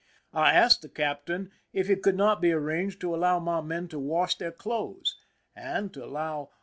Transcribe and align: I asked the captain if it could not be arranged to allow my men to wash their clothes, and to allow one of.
I 0.33 0.53
asked 0.53 0.81
the 0.81 0.89
captain 0.89 1.51
if 1.73 1.87
it 1.87 2.01
could 2.01 2.15
not 2.15 2.41
be 2.41 2.51
arranged 2.51 2.99
to 3.01 3.13
allow 3.13 3.37
my 3.37 3.61
men 3.61 3.87
to 3.89 3.99
wash 3.99 4.33
their 4.35 4.51
clothes, 4.51 5.15
and 5.55 5.93
to 5.93 6.03
allow 6.03 6.37
one 6.37 6.43
of. 6.47 6.53